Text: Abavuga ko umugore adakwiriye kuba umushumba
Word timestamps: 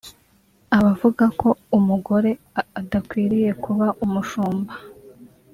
Abavuga 0.77 1.25
ko 1.39 1.49
umugore 1.77 2.31
adakwiriye 2.79 3.51
kuba 3.63 3.87
umushumba 4.05 4.73